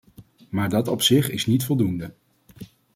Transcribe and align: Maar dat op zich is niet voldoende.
Maar 0.49 0.69
dat 0.69 0.87
op 0.87 1.01
zich 1.01 1.29
is 1.29 1.45
niet 1.45 1.65
voldoende. 1.65 2.13